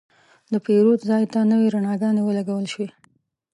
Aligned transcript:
د 0.51 0.53
پیرود 0.65 0.99
ځای 1.09 1.23
ته 1.33 1.39
نوې 1.51 1.67
رڼاګانې 1.73 2.21
ولګول 2.25 2.65
شوې. 2.73 2.87